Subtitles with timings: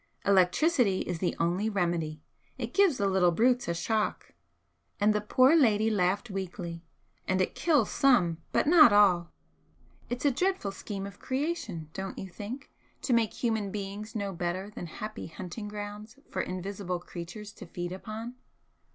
[0.25, 2.23] Electricity is the only remedy.
[2.57, 4.33] It gives the little brutes a shock;"
[4.99, 6.83] and the poor lady laughed weakly
[7.27, 9.31] "and it kills some, but not all.
[10.09, 12.71] It's a dreadful scheme of creation, don't you think,
[13.03, 17.91] to make human beings no better than happy hunting grounds for invisible creatures to feed
[17.91, 18.33] upon?"